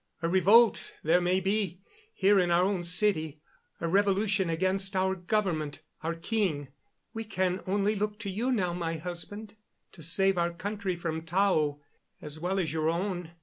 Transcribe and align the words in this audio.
A 0.23 0.27
revolt, 0.27 0.93
there 1.03 1.21
may 1.21 1.39
be, 1.39 1.79
here 2.11 2.39
in 2.39 2.49
our 2.49 2.63
own 2.63 2.85
city 2.85 3.39
a 3.79 3.87
revolution 3.87 4.49
against 4.49 4.95
our 4.95 5.13
government, 5.13 5.83
our 6.01 6.15
king. 6.15 6.69
We 7.13 7.23
can 7.23 7.61
only 7.67 7.95
look 7.95 8.17
to 8.21 8.29
you 8.31 8.51
now, 8.51 8.73
my 8.73 8.97
husband, 8.97 9.53
to 9.91 10.01
save 10.01 10.39
our 10.39 10.53
country 10.53 10.95
from 10.95 11.21
Tao 11.21 11.81
as 12.19 12.39
well 12.39 12.57
as 12.59 12.73
your 12.73 12.89
own." 12.89 13.33